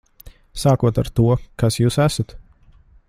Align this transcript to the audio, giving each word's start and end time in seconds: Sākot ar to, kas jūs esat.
Sākot 0.61 0.99
ar 1.03 1.11
to, 1.19 1.27
kas 1.65 1.77
jūs 1.83 1.99
esat. 2.07 2.35